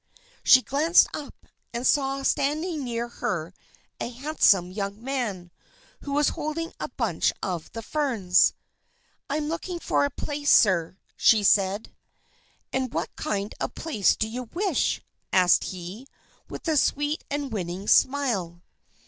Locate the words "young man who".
4.71-6.11